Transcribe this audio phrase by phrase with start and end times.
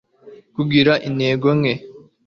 [0.55, 1.73] kugira intege nke